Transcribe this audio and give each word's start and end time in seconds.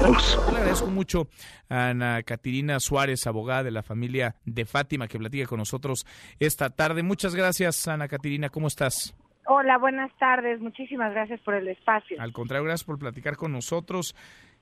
Le 0.00 0.58
agradezco 0.58 0.86
mucho 0.86 1.26
a 1.68 1.88
Ana 1.88 2.22
Catirina 2.22 2.78
Suárez, 2.78 3.26
abogada 3.26 3.64
de 3.64 3.72
la 3.72 3.82
familia 3.82 4.36
de 4.44 4.64
Fátima, 4.64 5.08
que 5.08 5.18
platica 5.18 5.46
con 5.46 5.58
nosotros 5.58 6.06
esta 6.38 6.70
tarde. 6.70 7.02
Muchas 7.02 7.34
gracias, 7.34 7.88
Ana 7.88 8.06
Catirina. 8.06 8.48
¿Cómo 8.48 8.68
estás? 8.68 9.16
Hola, 9.46 9.76
buenas 9.78 10.10
tardes. 10.18 10.60
Muchísimas 10.60 11.10
gracias 11.12 11.40
por 11.40 11.54
el 11.54 11.66
espacio. 11.68 12.20
Al 12.20 12.32
contrario, 12.32 12.64
gracias 12.64 12.84
por 12.84 12.98
platicar 12.98 13.36
con 13.36 13.50
nosotros. 13.50 14.14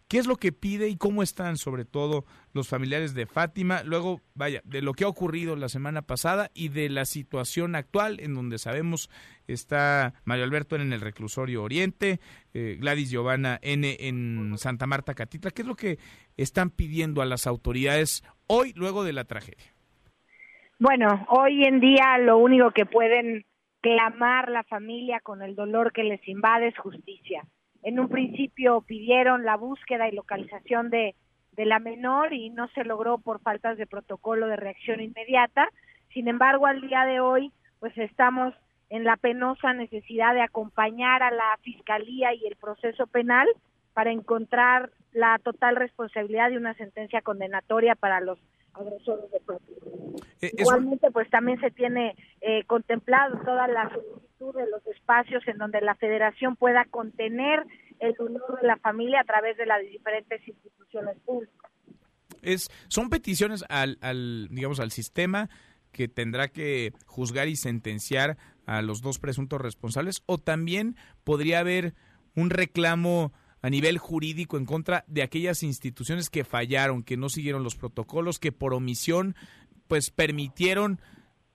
¿Qué 0.09 0.19
es 0.19 0.29
lo 0.29 0.37
que 0.37 0.53
pide 0.53 0.89
y 0.89 0.97
cómo 0.97 1.21
están, 1.25 1.57
sobre 1.57 1.85
todo, 1.85 2.25
los 2.53 2.69
familiares 2.69 3.13
de 3.13 3.27
Fátima? 3.27 3.83
Luego, 3.83 4.21
vaya, 4.37 4.61
de 4.65 4.81
lo 4.81 4.93
que 4.93 5.03
ha 5.03 5.09
ocurrido 5.09 5.57
la 5.57 5.69
semana 5.69 6.03
pasada 6.03 6.51
y 6.55 6.69
de 6.69 6.89
la 6.89 7.05
situación 7.07 7.75
actual, 7.75 8.21
en 8.21 8.35
donde 8.35 8.59
sabemos 8.59 9.11
está 9.49 10.15
Mario 10.25 10.45
Alberto 10.45 10.77
en 10.77 10.93
el 10.93 11.01
reclusorio 11.01 11.65
Oriente, 11.65 12.21
eh, 12.55 12.77
Gladys 12.79 13.11
Giovanna 13.11 13.59
N 13.63 13.97
en 13.99 14.57
Santa 14.59 14.87
Marta 14.87 15.15
Catitla. 15.15 15.51
¿Qué 15.51 15.63
es 15.63 15.69
lo 15.69 15.75
que 15.75 15.99
están 16.37 16.71
pidiendo 16.71 17.21
a 17.21 17.27
las 17.27 17.49
autoridades 17.49 18.23
hoy, 18.47 18.73
luego 18.77 19.03
de 19.03 19.13
la 19.13 19.25
tragedia? 19.25 19.75
Bueno, 20.79 21.27
hoy 21.31 21.65
en 21.65 21.81
día 21.81 22.17
lo 22.19 22.39
único 22.39 22.71
que 22.71 22.87
pueden 22.87 23.45
clamar 23.81 24.53
la 24.53 24.63
familia 24.63 25.19
con 25.21 25.43
el 25.43 25.57
dolor 25.57 25.93
que 25.93 26.05
les 26.05 26.27
invade 26.29 26.69
es 26.69 26.79
justicia 26.79 27.43
en 27.87 28.01
un 28.01 28.09
principio 28.09 28.81
pidieron 28.81 29.45
la 29.45 29.57
búsqueda 29.57 30.09
y 30.09 30.13
localización 30.13 30.91
de, 30.91 31.15
de 31.53 31.67
la 31.67 31.79
menor 31.79 32.33
y 32.33 32.51
no 32.51 32.67
se 32.71 32.83
logró 32.83 33.19
por 33.19 33.41
faltas 33.41 33.79
de 33.79 33.87
protocolo 33.87 34.49
de 34.49 34.57
reacción 34.57 35.01
inmediata. 35.01 35.69
Sin 36.13 36.27
embargo, 36.27 36.67
al 36.67 36.81
día 36.81 37.05
de 37.05 37.21
hoy, 37.21 37.53
pues 37.79 37.97
estamos 37.97 38.53
en 38.91 39.05
la 39.05 39.17
penosa 39.17 39.73
necesidad 39.73 40.35
de 40.35 40.43
acompañar 40.43 41.23
a 41.23 41.31
la 41.31 41.57
fiscalía 41.63 42.35
y 42.35 42.45
el 42.49 42.57
proceso 42.57 43.07
penal 43.07 43.47
para 43.95 44.11
encontrar 44.11 44.91
la 45.13 45.39
total 45.39 45.77
responsabilidad 45.77 46.51
de 46.51 46.57
una 46.57 46.75
sentencia 46.75 47.23
condenatoria 47.23 47.95
para 47.95 48.21
los 48.21 48.41
agresores 48.75 49.31
de 49.31 49.41
eh, 50.41 50.53
Igualmente, 50.59 51.13
pues 51.13 51.31
también 51.31 51.61
se 51.61 51.71
tiene 51.71 52.17
eh, 52.41 52.65
contemplado 52.65 53.39
toda 53.45 53.69
de 54.39 54.71
los 54.71 54.87
espacios 54.87 55.43
en 55.49 55.59
donde 55.59 55.81
la 55.81 55.95
federación 55.95 56.57
pueda 56.57 56.85
contener 56.85 57.65
el 58.01 58.15
dolor 58.15 58.61
de 58.61 58.67
la 58.67 58.77
familia 58.77 59.21
a 59.21 59.25
través 59.25 59.57
de 59.57 59.67
las 59.67 59.81
diferentes 59.81 60.47
instituciones 60.47 61.17
públicas. 61.25 61.71
Es, 62.43 62.71
son 62.89 63.09
peticiones 63.09 63.65
al, 63.69 63.99
al, 64.03 64.49
digamos, 64.51 64.79
al 64.81 64.91
sistema 64.91 65.49
que 65.91 66.09
tendrá 66.09 66.49
que 66.49 66.93
juzgar 67.07 67.49
y 67.49 67.57
sentenciar 67.57 68.37
a 68.67 68.83
los 68.83 69.01
dos 69.01 69.19
presuntos 69.19 69.61
responsables 69.61 70.23
o 70.27 70.39
también 70.39 70.97
podría 71.25 71.61
haber 71.61 71.95
un 72.35 72.51
reclamo 72.51 73.33
a 73.63 73.71
nivel 73.71 73.97
jurídico 73.99 74.59
en 74.59 74.67
contra 74.67 75.05
de 75.07 75.23
aquellas 75.23 75.63
instituciones 75.63 76.29
que 76.29 76.45
fallaron, 76.45 77.03
que 77.03 77.17
no 77.17 77.31
siguieron 77.31 77.65
los 77.65 77.75
protocolos, 77.75 78.39
que 78.39 78.53
por 78.53 78.75
omisión 78.75 79.35
pues 79.89 80.11
permitieron 80.11 81.01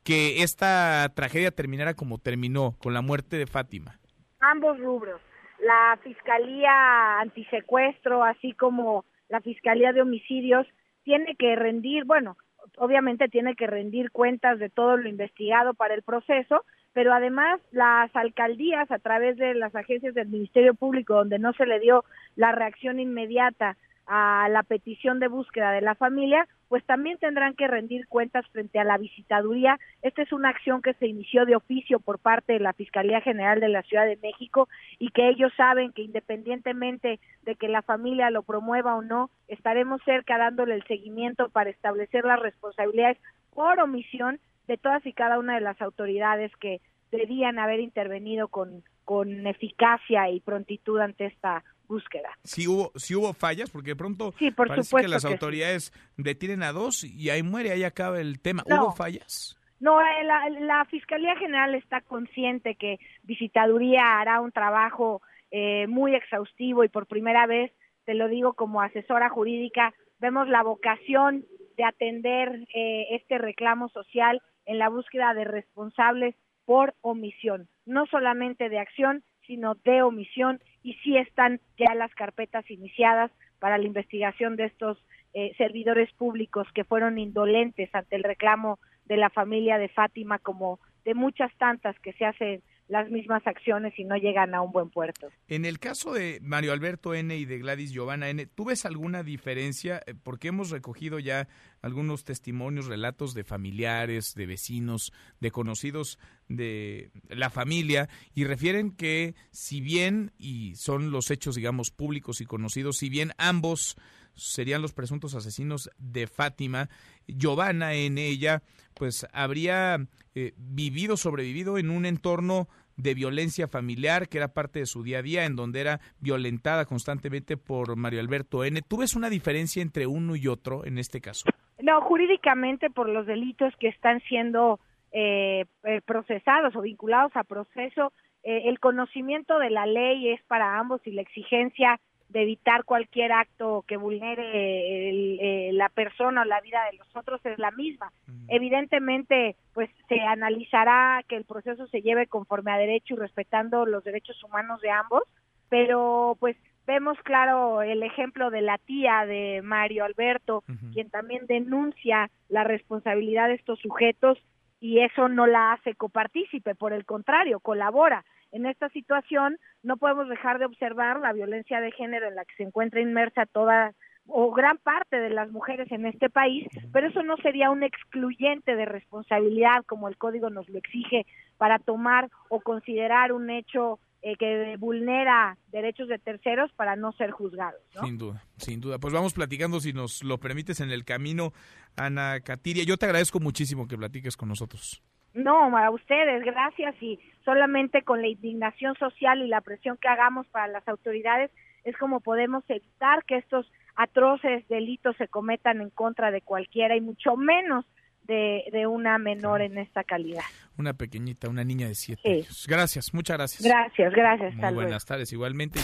que 0.04 0.44
esta 0.44 1.10
tragedia 1.16 1.52
terminara 1.52 1.94
como 1.94 2.18
terminó, 2.18 2.76
con 2.80 2.94
la 2.94 3.02
muerte 3.02 3.38
de 3.38 3.48
Fátima? 3.48 4.00
Ambos 4.40 4.80
rubros. 4.80 5.22
La 5.60 6.00
Fiscalía 6.04 7.20
Antisecuestro, 7.20 8.24
así 8.24 8.54
como 8.54 9.06
la 9.30 9.42
Fiscalía 9.42 9.94
de 9.94 10.02
Homicidios, 10.02 10.66
tiene 11.04 11.36
que 11.36 11.56
rendir, 11.56 12.06
bueno, 12.06 12.38
obviamente 12.78 13.28
tiene 13.28 13.56
que 13.56 13.68
rendir 13.68 14.12
cuentas 14.12 14.60
de 14.60 14.70
todo 14.70 14.98
lo 14.98 15.08
investigado 15.08 15.74
para 15.74 15.94
el 15.94 16.02
proceso, 16.02 16.66
pero 16.94 17.14
además 17.14 17.60
las 17.72 18.14
alcaldías 18.16 18.90
a 18.92 19.00
través 19.00 19.38
de 19.38 19.54
las 19.54 19.76
agencias 19.76 20.14
del 20.14 20.28
Ministerio 20.28 20.74
Público, 20.74 21.14
donde 21.14 21.40
no 21.40 21.54
se 21.54 21.66
le 21.66 21.80
dio 21.80 22.04
la 22.36 22.52
reacción 22.52 23.00
inmediata 23.00 23.78
a 24.14 24.50
la 24.50 24.64
petición 24.64 25.22
de 25.22 25.30
búsqueda 25.30 25.72
de 25.72 25.80
la 25.80 25.96
familia, 25.96 26.46
pues 26.68 26.84
también 26.84 27.18
tendrán 27.18 27.56
que 27.56 27.66
rendir 27.70 28.10
cuentas 28.10 28.46
frente 28.52 28.78
a 28.78 28.84
la 28.84 28.98
visitaduría. 28.98 29.80
Esta 30.02 30.22
es 30.22 30.34
una 30.34 30.50
acción 30.50 30.82
que 30.82 30.94
se 30.96 31.08
inició 31.08 31.46
de 31.46 31.56
oficio 31.56 32.02
por 32.02 32.20
parte 32.20 32.52
de 32.52 32.60
la 32.60 32.74
Fiscalía 32.74 33.22
General 33.22 33.62
de 33.62 33.70
la 33.70 33.84
Ciudad 33.84 34.06
de 34.06 34.20
México 34.22 34.68
y 35.00 35.12
que 35.12 35.30
ellos 35.30 35.54
saben 35.56 35.94
que 35.94 36.02
independientemente 36.02 37.22
de 37.44 37.56
que 37.56 37.70
la 37.70 37.84
familia 37.84 38.30
lo 38.32 38.44
promueva 38.44 38.96
o 38.96 39.02
no, 39.02 39.30
estaremos 39.48 40.02
cerca 40.04 40.38
dándole 40.38 40.76
el 40.76 40.84
seguimiento 40.88 41.48
para 41.48 41.70
establecer 41.70 42.26
las 42.26 42.42
responsabilidades 42.42 43.18
por 43.54 43.80
omisión 43.80 44.42
de 44.68 44.76
todas 44.76 45.06
y 45.06 45.14
cada 45.14 45.40
una 45.40 45.56
de 45.56 45.62
las 45.62 45.82
autoridades 45.82 46.52
que 46.58 46.82
debían 47.14 47.60
haber 47.60 47.80
intervenido 47.80 48.50
con, 48.50 48.84
con 49.06 49.48
eficacia 49.48 50.30
y 50.30 50.42
prontitud 50.42 51.00
ante 51.00 51.28
esta 51.28 51.64
búsqueda. 51.92 52.30
Sí 52.44 52.68
hubo, 52.68 52.92
sí 52.96 53.16
hubo 53.16 53.34
fallas, 53.34 53.70
porque 53.70 53.92
de 53.92 53.96
pronto 53.96 54.34
sí, 54.40 54.50
por 54.52 54.68
parece 54.68 54.96
que 55.02 55.08
las 55.08 55.26
autoridades 55.26 55.92
detienen 56.18 56.64
a 56.64 56.72
dos 56.72 57.04
y 57.04 57.30
ahí 57.30 57.44
muere, 57.44 57.72
ahí 57.72 57.84
acaba 57.84 58.20
el 58.20 58.40
tema. 58.42 58.64
¿Hubo 58.66 58.94
fallas? 58.94 59.58
No, 59.82 60.00
eh, 60.00 60.24
la, 60.24 60.50
la, 60.50 60.86
Fiscalía 60.86 61.36
General 61.38 61.74
está 61.76 62.02
consciente 62.02 62.76
que 62.76 63.00
Visitaduría 63.24 64.20
hará 64.20 64.40
un 64.40 64.52
trabajo 64.52 65.22
eh, 65.50 65.88
muy 65.88 66.16
exhaustivo 66.16 66.84
y 66.84 66.90
por 66.90 67.08
primera 67.08 67.46
vez, 67.48 67.72
te 68.06 68.14
lo 68.14 68.28
digo 68.28 68.54
como 68.54 68.82
asesora 68.82 69.30
jurídica, 69.30 69.94
vemos 70.20 70.48
la 70.48 70.64
vocación 70.64 71.46
de 71.78 71.84
atender 71.84 72.68
eh, 72.74 73.08
este 73.12 73.38
reclamo 73.38 73.90
social 73.90 74.42
en 74.66 74.78
la 74.78 74.90
búsqueda 74.90 75.34
de 75.34 75.46
responsables 75.46 76.36
por 76.66 76.94
omisión, 77.02 77.68
no 77.86 78.06
solamente 78.06 78.70
de 78.70 78.80
acción, 78.80 79.24
sino 79.48 79.76
de 79.84 80.04
omisión 80.04 80.62
y 80.84 80.94
sí 81.04 81.18
están 81.18 81.60
ya 81.78 81.94
las 81.96 82.14
carpetas 82.16 82.70
iniciadas 82.70 83.32
para 83.60 83.78
la 83.78 83.86
investigación 83.86 84.56
de 84.56 84.66
estos 84.66 84.98
eh, 85.34 85.54
servidores 85.58 86.12
públicos 86.14 86.68
que 86.74 86.84
fueron 86.84 87.18
indolentes 87.18 87.94
ante 87.94 88.16
el 88.16 88.24
reclamo 88.24 88.80
de 89.06 89.18
la 89.18 89.30
familia 89.30 89.78
de 89.78 89.90
Fátima 89.90 90.40
como 90.40 90.80
de 91.06 91.14
muchas 91.14 91.52
tantas 91.58 91.98
que 92.00 92.14
se 92.14 92.26
hacen 92.26 92.62
las 92.92 93.10
mismas 93.10 93.42
acciones 93.48 93.98
y 93.98 94.04
no 94.04 94.18
llegan 94.18 94.54
a 94.54 94.62
un 94.62 94.72
buen 94.74 94.90
puerto. 94.90 95.30
En 95.48 95.64
el 95.64 95.80
caso 95.80 96.14
de 96.14 96.40
Mario 96.42 96.74
Alberto 96.74 97.14
N 97.14 97.36
y 97.36 97.46
de 97.46 97.58
Gladys 97.58 97.94
Giovanna 97.94 98.30
N, 98.30 98.46
¿tú 98.48 98.66
ves 98.66 98.86
alguna 98.86 99.24
diferencia? 99.24 100.02
Eh, 100.06 100.14
porque 100.22 100.50
hemos 100.50 100.72
recogido 100.72 101.18
ya 101.18 101.48
algunos 101.82 102.26
testimonios, 102.26 102.88
relatos 102.88 103.34
de 103.34 103.46
familiares, 103.46 104.34
de 104.36 104.46
vecinos, 104.46 105.14
de 105.40 105.52
conocidos 105.52 106.20
de 106.50 107.12
la 107.30 107.50
familia 107.50 108.10
y 108.36 108.44
refieren 108.44 108.92
que 108.92 109.36
si 109.52 109.80
bien, 109.80 110.34
y 110.38 110.76
son 110.76 111.12
los 111.12 111.32
hechos, 111.32 111.56
digamos, 111.56 111.92
públicos 111.92 112.42
y 112.42 112.46
conocidos, 112.46 112.98
si 112.98 113.10
bien 113.10 113.32
ambos 113.38 113.96
serían 114.36 114.82
los 114.82 114.94
presuntos 114.94 115.36
asesinos 115.36 115.90
de 115.98 116.28
Fátima, 116.28 116.90
Giovanna 117.28 117.94
en 117.94 118.18
ella, 118.18 118.62
pues 118.94 119.28
habría 119.34 119.98
eh, 120.36 120.54
vivido, 120.58 121.18
sobrevivido 121.18 121.78
en 121.78 121.90
un 121.90 122.06
entorno 122.06 122.68
de 122.98 123.14
violencia 123.14 123.68
familiar, 123.68 124.28
que 124.28 124.38
era 124.38 124.54
parte 124.54 124.80
de 124.80 124.86
su 124.86 125.04
día 125.04 125.20
a 125.20 125.22
día, 125.22 125.46
en 125.46 125.56
donde 125.56 125.82
era 125.82 126.00
violentada 126.20 126.86
constantemente 126.86 127.58
por 127.58 127.96
Mario 127.96 128.20
Alberto 128.20 128.64
N. 128.64 128.82
¿Tú 128.88 128.98
ves 128.98 129.16
una 129.16 129.30
diferencia 129.30 129.82
entre 129.82 130.08
uno 130.08 130.36
y 130.36 130.48
otro 130.48 130.86
en 130.86 130.98
este 130.98 131.22
caso? 131.22 131.46
No, 131.82 132.02
jurídicamente 132.02 132.90
por 132.90 133.10
los 133.10 133.26
delitos 133.26 133.74
que 133.80 133.88
están 133.88 134.22
siendo 134.28 134.80
eh, 135.12 135.66
eh, 135.84 136.02
procesados 136.06 136.76
o 136.76 136.82
vinculados 136.82 137.32
a 137.36 137.44
proceso, 137.44 138.14
eh, 138.44 138.64
el 138.66 138.80
conocimiento 138.80 139.60
de 139.60 139.70
la 139.70 139.86
ley 139.86 140.30
es 140.30 140.42
para 140.44 140.80
ambos 140.80 141.02
y 141.06 141.12
la 141.12 141.22
exigencia 141.22 142.00
de 142.32 142.44
evitar 142.44 142.86
cualquier 142.86 143.32
acto 143.32 143.84
que 143.88 143.98
vulnere 143.98 145.72
la 145.74 145.90
persona 145.90 146.42
o 146.42 146.46
la 146.46 146.62
vida 146.62 146.84
de 146.90 146.98
los 146.98 147.16
otros 147.16 147.46
es 147.46 147.60
la 147.60 147.72
misma. 147.72 148.12
Evidentemente, 148.48 149.56
pues 149.74 149.90
se 150.08 150.22
analizará 150.22 151.24
que 151.28 151.36
el 151.36 151.46
proceso 151.46 151.88
se 151.88 152.02
lleve 152.02 152.28
conforme 152.28 152.72
a 152.72 152.78
derecho 152.78 153.16
y 153.16 153.18
respetando 153.18 153.86
los 153.86 154.04
derechos 154.04 154.42
humanos 154.44 154.82
de 154.82 154.92
ambos, 154.92 155.24
pero 155.70 156.38
pues 156.40 156.56
vemos 156.88 157.18
claro 157.24 157.82
el 157.82 158.04
ejemplo 158.04 158.50
de 158.50 158.62
la 158.62 158.78
tía 158.78 159.26
de 159.26 159.62
Mario 159.64 160.06
Alberto, 160.06 160.64
quien 160.94 161.10
también 161.10 161.46
denuncia 161.48 162.30
la 162.50 162.64
responsabilidad 162.64 163.48
de 163.48 163.56
estos 163.56 163.80
sujetos 163.80 164.38
y 164.80 165.00
eso 165.00 165.30
no 165.30 165.48
la 165.48 165.74
hace 165.74 165.96
copartícipe, 165.96 166.76
por 166.76 166.92
el 166.92 167.06
contrario, 167.06 167.60
colabora. 167.60 168.26
En 168.52 168.66
esta 168.66 168.90
situación 168.90 169.58
no 169.84 169.98
podemos 169.98 170.28
dejar 170.30 170.60
de 170.60 170.66
observar 170.66 171.20
la 171.20 171.34
violencia 171.34 171.80
de 171.80 171.92
género 171.92 172.28
en 172.28 172.36
la 172.36 172.46
que 172.46 172.56
se 172.56 172.64
encuentra 172.64 173.02
inmersa 173.02 173.46
toda 173.46 173.94
o 174.28 174.52
gran 174.52 174.78
parte 174.78 175.18
de 175.20 175.30
las 175.30 175.52
mujeres 175.52 175.92
en 175.92 176.06
este 176.06 176.30
país, 176.30 176.68
pero 176.94 177.08
eso 177.08 177.24
no 177.24 177.38
sería 177.38 177.72
un 177.72 177.84
excluyente 177.84 178.76
de 178.76 178.86
responsabilidad 178.86 179.84
como 179.88 180.08
el 180.08 180.18
código 180.18 180.50
nos 180.50 180.70
lo 180.70 180.78
exige 180.78 181.26
para 181.58 181.80
tomar 181.80 182.30
o 182.50 182.62
considerar 182.62 183.34
un 183.34 183.50
hecho 183.50 184.00
eh, 184.22 184.36
que 184.38 184.76
vulnera 184.78 185.58
derechos 185.72 186.08
de 186.08 186.20
terceros 186.20 186.72
para 186.74 186.96
no 186.96 187.12
ser 187.14 187.32
juzgados. 187.32 187.82
Sin 188.04 188.20
duda, 188.20 188.44
sin 188.58 188.80
duda. 188.80 189.00
Pues 189.00 189.14
vamos 189.14 189.34
platicando, 189.34 189.80
si 189.80 189.94
nos 189.94 190.24
lo 190.24 190.40
permites, 190.40 190.80
en 190.80 190.92
el 190.92 191.04
camino, 191.06 191.54
Ana 191.98 192.40
Catiria. 192.42 192.84
Yo 192.84 192.98
te 192.98 193.06
agradezco 193.06 193.40
muchísimo 193.40 193.88
que 193.88 193.98
platiques 193.98 194.38
con 194.38 194.50
nosotros. 194.50 195.02
No, 195.34 195.78
a 195.78 195.90
ustedes, 195.90 196.44
gracias 196.44 196.96
y 197.02 197.20
solamente 197.46 198.02
con 198.04 198.22
la 198.22 198.28
indignación 198.28 198.96
social 198.96 199.42
y 199.42 199.48
la 199.48 199.62
presión 199.62 199.98
que 199.98 200.08
hagamos 200.08 200.48
para 200.48 200.68
las 200.68 200.88
autoridades 200.88 201.52
es 201.84 201.98
como 201.98 202.20
podemos 202.20 202.64
evitar 202.68 203.24
que 203.26 203.38
estos 203.38 203.72
atroces 203.96 204.68
delitos 204.68 205.16
se 205.18 205.28
cometan 205.28 205.82
en 205.82 205.90
contra 205.90 206.32
de 206.32 206.42
cualquiera 206.42 206.96
y 206.96 207.02
mucho 207.02 207.36
menos 207.36 207.86
de, 208.24 208.66
de 208.72 208.88
una 208.88 209.18
menor 209.18 209.62
en 209.62 209.78
esta 209.78 210.04
calidad. 210.04 210.44
Una 210.78 210.94
pequeñita, 210.94 211.50
una 211.50 211.64
niña 211.64 211.88
de 211.88 211.96
siete 211.96 212.30
años. 212.30 212.66
Gracias, 212.68 213.14
muchas 213.14 213.38
gracias. 213.38 213.64
Gracias, 213.64 214.14
gracias. 214.14 214.56
Muy 214.56 214.74
buenas 214.74 215.06
tardes, 215.06 215.32
igualmente. 215.34 215.80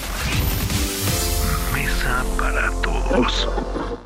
Mesa 1.73 2.23
para 2.39 2.69
todos. 2.81 4.03